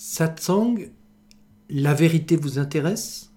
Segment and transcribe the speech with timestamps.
[0.00, 0.92] Satsang,
[1.68, 3.32] la vérité vous intéresse?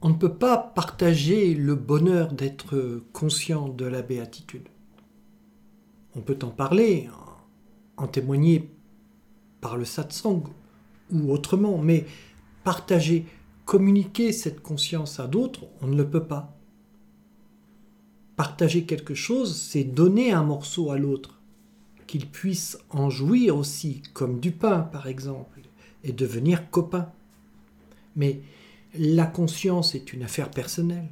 [0.00, 4.70] On ne peut pas partager le bonheur d'être conscient de la béatitude.
[6.16, 7.10] On peut en parler,
[7.98, 8.70] en témoigner
[9.60, 10.44] par le satsang
[11.12, 12.06] ou autrement, mais
[12.64, 13.26] partager,
[13.66, 16.56] communiquer cette conscience à d'autres, on ne le peut pas.
[18.34, 21.37] Partager quelque chose, c'est donner un morceau à l'autre,
[22.08, 25.60] qu'il puisse en jouir aussi, comme du pain par exemple,
[26.02, 27.12] et devenir copain.
[28.16, 28.40] Mais
[28.98, 31.10] la conscience est une affaire personnelle.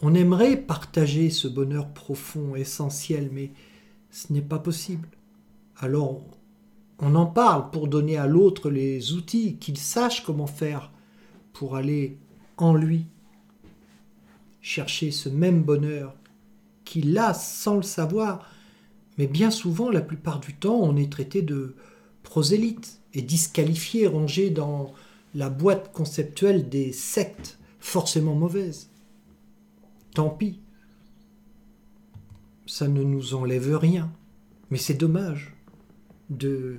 [0.00, 3.50] On aimerait partager ce bonheur profond, essentiel, mais
[4.12, 5.08] ce n'est pas possible.
[5.78, 6.22] Alors
[7.00, 10.90] on en parle pour donner à l'autre les outils, qu'il sache comment faire
[11.52, 12.18] pour aller
[12.56, 13.06] en lui
[14.60, 16.14] chercher ce même bonheur
[16.84, 18.50] qu'il a sans le savoir.
[19.18, 21.74] Mais bien souvent, la plupart du temps, on est traité de
[22.22, 24.94] prosélyte et disqualifié, rangé dans
[25.34, 28.90] la boîte conceptuelle des sectes forcément mauvaises.
[30.14, 30.60] Tant pis.
[32.66, 34.12] Ça ne nous enlève rien.
[34.70, 35.54] Mais c'est dommage
[36.30, 36.78] de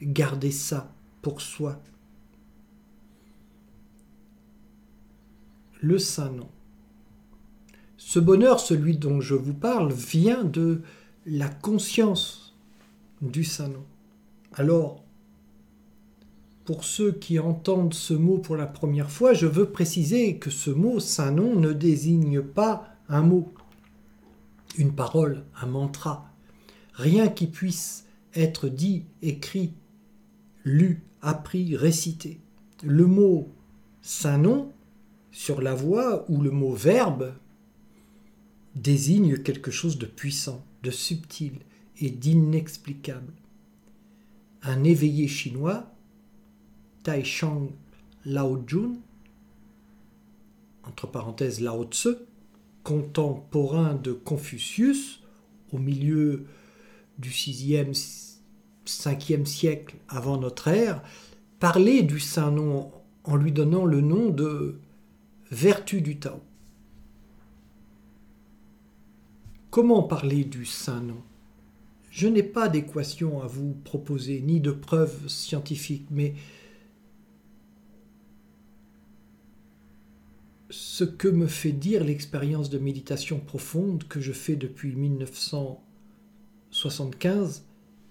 [0.00, 0.92] garder ça
[1.22, 1.80] pour soi.
[5.80, 6.48] Le Saint-Nom.
[7.96, 10.82] Ce bonheur, celui dont je vous parle, vient de
[11.26, 12.54] la conscience
[13.20, 13.84] du Saint-Nom.
[14.54, 15.02] Alors,
[16.64, 20.70] pour ceux qui entendent ce mot pour la première fois, je veux préciser que ce
[20.70, 23.52] mot Saint-Nom ne désigne pas un mot,
[24.78, 26.30] une parole, un mantra,
[26.94, 29.72] rien qui puisse être dit, écrit,
[30.64, 32.40] lu, appris, récité.
[32.82, 33.48] Le mot
[34.02, 34.72] saint nom
[35.30, 37.34] sur la voix ou le mot verbe
[38.74, 41.60] désigne quelque chose de puissant, de subtil
[41.98, 43.32] et d'inexplicable.
[44.62, 45.92] Un éveillé chinois,
[47.02, 47.70] Tai Shang
[48.24, 48.94] Lao Jun,
[50.84, 52.08] entre parenthèses Lao Tse,
[52.82, 55.22] contemporain de Confucius,
[55.72, 56.46] au milieu
[57.18, 57.94] du 6e
[58.86, 61.02] 5e siècle avant notre ère,
[61.60, 62.90] parlait du saint nom
[63.24, 64.80] en lui donnant le nom de
[65.50, 66.40] vertu du Tao.
[69.72, 71.22] Comment parler du saint nom?
[72.10, 76.34] Je n'ai pas d'équation à vous proposer, ni de preuves scientifiques, mais
[80.68, 87.64] ce que me fait dire l'expérience de méditation profonde que je fais depuis 1975,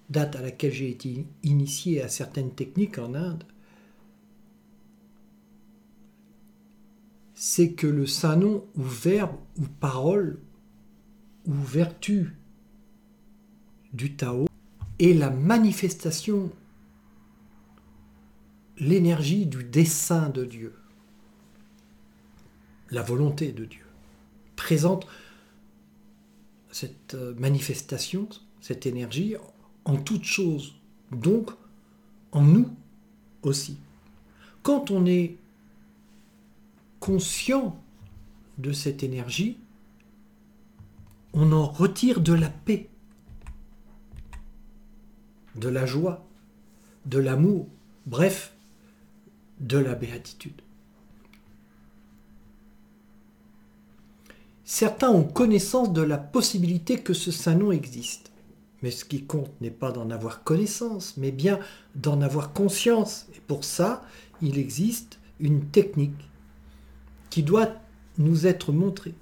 [0.09, 3.43] date à laquelle j'ai été initié à certaines techniques en Inde,
[7.35, 10.39] c'est que le saint nom ou verbe ou parole
[11.47, 12.35] ou vertu
[13.93, 14.47] du Tao
[14.99, 16.51] est la manifestation,
[18.77, 20.75] l'énergie du dessein de Dieu,
[22.89, 23.85] la volonté de Dieu.
[24.55, 25.07] Présente
[26.71, 28.29] cette manifestation,
[28.61, 29.35] cette énergie
[29.85, 30.75] en toute chose,
[31.11, 31.51] donc
[32.31, 32.69] en nous
[33.41, 33.77] aussi.
[34.61, 35.35] Quand on est
[36.99, 37.81] conscient
[38.59, 39.57] de cette énergie,
[41.33, 42.89] on en retire de la paix,
[45.55, 46.25] de la joie,
[47.05, 47.67] de l'amour,
[48.05, 48.53] bref,
[49.59, 50.61] de la béatitude.
[54.63, 58.31] Certains ont connaissance de la possibilité que ce saint nom existe.
[58.81, 61.59] Mais ce qui compte n'est pas d'en avoir connaissance, mais bien
[61.95, 63.27] d'en avoir conscience.
[63.35, 64.01] Et pour ça,
[64.41, 66.29] il existe une technique
[67.29, 67.73] qui doit
[68.17, 69.13] nous être montrée.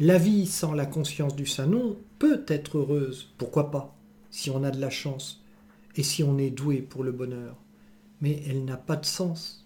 [0.00, 3.96] La vie sans la conscience du Saint-Nom peut être heureuse, pourquoi pas,
[4.28, 5.44] si on a de la chance
[5.94, 7.56] et si on est doué pour le bonheur.
[8.20, 9.64] Mais elle n'a pas de sens.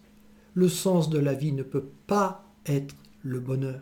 [0.52, 3.80] Le sens de la vie ne peut pas être le bonheur.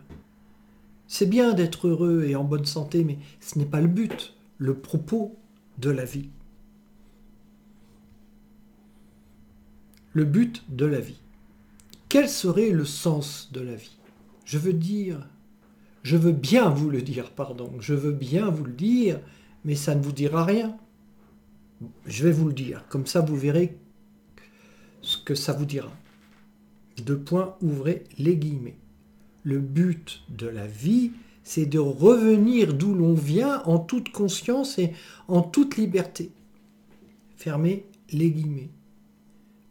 [1.07, 4.73] C'est bien d'être heureux et en bonne santé, mais ce n'est pas le but le
[4.73, 5.35] propos
[5.77, 6.29] de la vie.
[10.13, 11.19] Le but de la vie.
[12.07, 13.97] Quel serait le sens de la vie?
[14.45, 15.27] Je veux dire,
[16.07, 19.19] je veux bien vous le dire, pardon, je veux bien vous le dire,
[19.65, 20.77] mais ça ne vous dira rien.
[22.05, 23.77] Je vais vous le dire, comme ça vous verrez
[25.01, 25.91] ce que ça vous dira.
[27.03, 28.77] Deux points, ouvrez les guillemets.
[29.43, 31.11] Le but de la vie,
[31.43, 34.93] c'est de revenir d'où l'on vient en toute conscience et
[35.27, 36.31] en toute liberté.
[37.35, 38.69] Fermez les guillemets.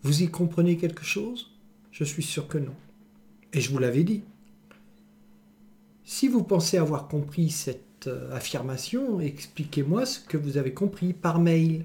[0.02, 1.50] Vous y comprenez quelque chose?
[1.92, 2.74] Je suis sûr que non.
[3.54, 4.22] Et je vous l'avais dit.
[6.08, 11.40] Si vous pensez avoir compris cette euh, affirmation, expliquez-moi ce que vous avez compris par
[11.40, 11.84] mail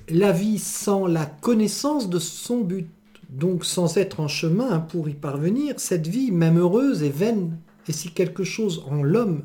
[0.08, 2.90] La vie sans la connaissance de son but,
[3.28, 7.58] donc sans être en chemin pour y parvenir, cette vie, même heureuse, est vaine.
[7.86, 9.44] Et si quelque chose en l'homme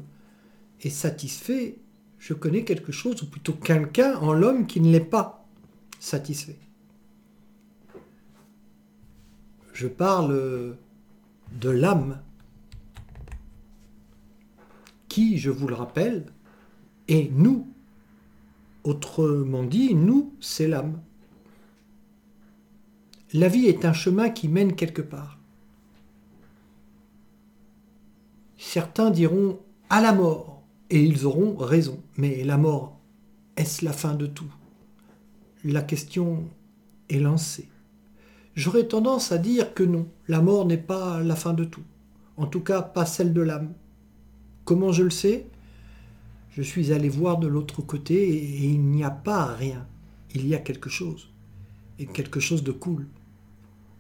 [0.81, 1.77] est satisfait,
[2.25, 5.45] je connais quelque chose, ou plutôt quelqu'un en l'homme qui ne l'est pas
[5.99, 6.57] satisfait.
[9.73, 10.75] Je parle
[11.61, 12.19] de l'âme,
[15.07, 16.25] qui, je vous le rappelle,
[17.07, 17.67] est nous.
[18.83, 20.99] Autrement dit, nous, c'est l'âme.
[23.33, 25.37] La vie est un chemin qui mène quelque part.
[28.57, 29.59] Certains diront
[29.91, 30.54] à la mort,
[30.89, 32.01] et ils auront raison.
[32.17, 32.99] Mais la mort,
[33.57, 34.53] est-ce la fin de tout?
[35.63, 36.43] La question
[37.09, 37.69] est lancée.
[38.55, 41.83] J'aurais tendance à dire que non, la mort n'est pas la fin de tout.
[42.37, 43.73] En tout cas, pas celle de l'âme.
[44.63, 45.47] Comment je le sais?
[46.49, 49.85] Je suis allé voir de l'autre côté et il n'y a pas rien.
[50.33, 51.33] Il y a quelque chose.
[51.99, 53.07] Et quelque chose de cool.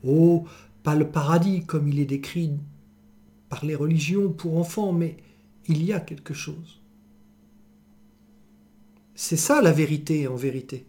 [0.03, 0.45] Oh,
[0.83, 2.51] pas le paradis comme il est décrit
[3.49, 5.17] par les religions pour enfants, mais
[5.67, 6.81] il y a quelque chose.
[9.15, 10.85] C'est ça la vérité en vérité.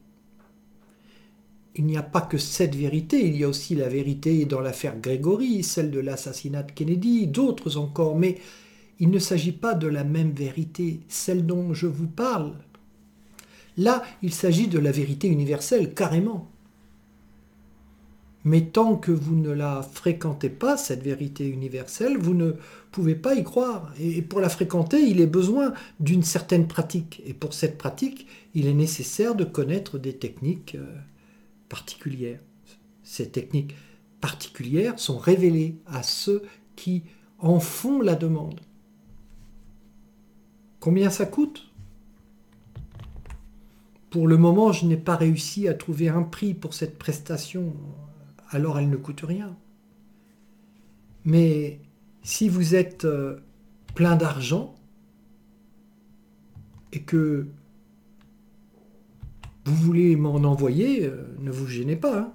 [1.77, 4.99] Il n'y a pas que cette vérité, il y a aussi la vérité dans l'affaire
[4.99, 8.39] Grégory, celle de l'assassinat de Kennedy, d'autres encore, mais
[8.99, 12.55] il ne s'agit pas de la même vérité, celle dont je vous parle.
[13.77, 16.51] Là, il s'agit de la vérité universelle, carrément.
[18.47, 22.53] Mais tant que vous ne la fréquentez pas, cette vérité universelle, vous ne
[22.93, 23.93] pouvez pas y croire.
[23.99, 27.21] Et pour la fréquenter, il est besoin d'une certaine pratique.
[27.27, 30.87] Et pour cette pratique, il est nécessaire de connaître des techniques euh,
[31.69, 32.39] particulières.
[33.03, 33.75] Ces techniques
[34.21, 36.45] particulières sont révélées à ceux
[36.77, 37.03] qui
[37.41, 38.61] en font la demande.
[40.79, 41.69] Combien ça coûte?
[44.11, 47.75] Pour le moment, je n'ai pas réussi à trouver un prix pour cette prestation
[48.51, 49.57] alors elle ne coûte rien.
[51.25, 51.81] Mais
[52.23, 53.39] si vous êtes euh,
[53.95, 54.75] plein d'argent
[56.93, 57.47] et que
[59.65, 62.19] vous voulez m'en envoyer, euh, ne vous gênez pas.
[62.19, 62.33] Hein.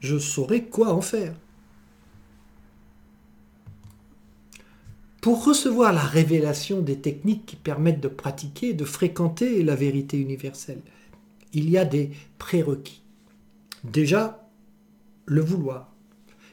[0.00, 1.34] Je saurai quoi en faire.
[5.20, 10.80] Pour recevoir la révélation des techniques qui permettent de pratiquer, de fréquenter la vérité universelle,
[11.52, 13.02] il y a des prérequis.
[13.84, 14.49] Déjà,
[15.30, 15.94] le vouloir.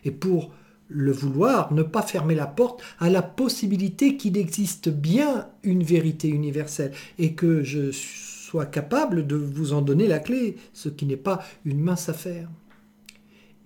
[0.06, 0.54] Et pour
[0.88, 6.30] le vouloir, ne pas fermer la porte à la possibilité qu'il existe bien une vérité
[6.30, 11.18] universelle et que je sois capable de vous en donner la clé, ce qui n'est
[11.18, 12.50] pas une mince affaire.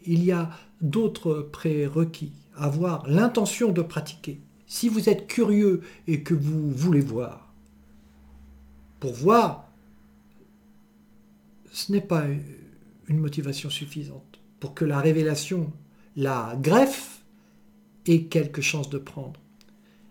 [0.07, 0.49] Il y a
[0.81, 4.39] d'autres prérequis, avoir l'intention de pratiquer.
[4.65, 7.53] Si vous êtes curieux et que vous voulez voir,
[9.01, 9.69] pour voir,
[11.71, 12.23] ce n'est pas
[13.07, 15.73] une motivation suffisante pour que la révélation,
[16.15, 17.25] la greffe,
[18.05, 19.41] ait quelque chance de prendre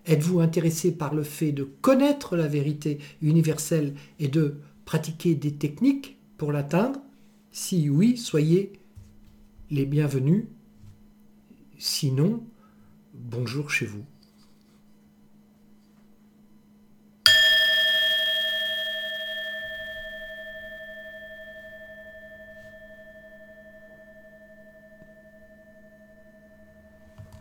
[0.06, 6.18] Êtes-vous intéressé par le fait de connaître la vérité universelle et de pratiquer des techniques
[6.36, 7.00] pour l'atteindre?
[7.52, 8.72] Si oui, soyez
[9.70, 10.46] les bienvenus.
[11.78, 12.42] Sinon,
[13.14, 14.04] bonjour chez vous.